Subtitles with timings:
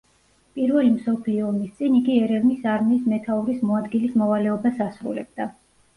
[0.59, 5.53] პირველი მსოფლიო ომის წინ იგი ერევნის არმიის მეთაურის მოადგილის მოვალეობას ასრულებდა.